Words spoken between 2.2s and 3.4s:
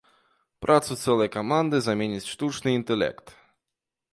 штучны інтэлект.